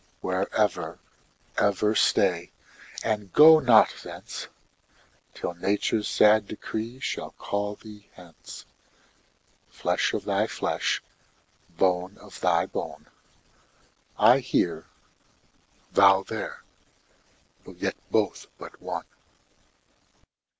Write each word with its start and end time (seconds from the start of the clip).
Where 0.21 0.51
ever, 0.59 0.97
ever 1.59 1.93
stay, 1.93 2.49
and 3.03 3.31
go 3.31 3.59
not 3.59 3.93
thence, 4.03 4.47
Till 5.35 5.53
nature's 5.53 6.07
sad 6.09 6.47
decree 6.47 6.99
shall 6.99 7.33
call 7.37 7.75
thee 7.75 8.09
hence; 8.15 8.65
Flesh 9.69 10.13
of 10.15 10.25
thy 10.25 10.47
flesh, 10.47 11.03
bone 11.69 12.17
of 12.17 12.39
thy 12.39 12.65
bone, 12.65 13.09
I 14.17 14.39
here, 14.39 14.87
thou 15.93 16.23
there, 16.23 16.63
yet 17.77 17.93
both 18.09 18.47
but 18.57 18.81
one. 18.81 19.05